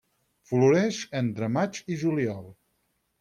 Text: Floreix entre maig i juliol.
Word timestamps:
Floreix 0.51 1.01
entre 1.19 1.49
maig 1.57 1.81
i 1.97 1.99
juliol. 2.05 2.49